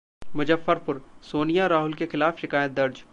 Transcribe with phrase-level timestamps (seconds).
[0.35, 1.01] मुजफ्फरपुर:
[1.23, 3.03] सोनिया, राहुल के खिलाफ शिकायत दर्ज